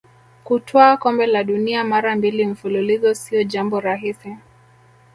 kutwaa 0.43 0.97
kombe 0.97 1.27
la 1.27 1.43
dunia 1.43 1.83
mara 1.83 2.15
mbili 2.15 2.45
mfululizo 2.45 3.13
sio 3.13 3.43
jambo 3.43 3.79
rahisi 3.79 4.35